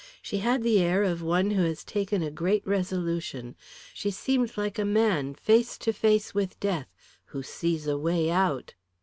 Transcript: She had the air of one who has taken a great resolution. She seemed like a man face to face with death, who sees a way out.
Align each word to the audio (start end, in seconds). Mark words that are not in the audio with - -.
She 0.23 0.39
had 0.39 0.63
the 0.63 0.79
air 0.79 1.03
of 1.03 1.21
one 1.21 1.51
who 1.51 1.61
has 1.61 1.83
taken 1.83 2.23
a 2.23 2.31
great 2.31 2.65
resolution. 2.65 3.55
She 3.93 4.09
seemed 4.09 4.57
like 4.57 4.79
a 4.79 4.83
man 4.83 5.35
face 5.35 5.77
to 5.77 5.93
face 5.93 6.33
with 6.33 6.59
death, 6.59 6.87
who 7.25 7.43
sees 7.43 7.85
a 7.85 7.99
way 7.99 8.31
out. 8.31 8.73